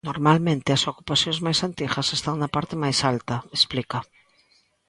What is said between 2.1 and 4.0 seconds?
están na parte máis alta", explica.